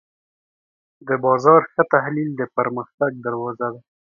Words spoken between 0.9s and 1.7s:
د بازار